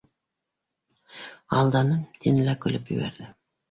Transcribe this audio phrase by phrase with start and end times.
[1.59, 3.35] Алданым,— тине лә көлөп ебәрҙе.